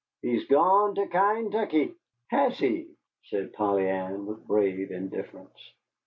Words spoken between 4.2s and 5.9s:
with brave indifference.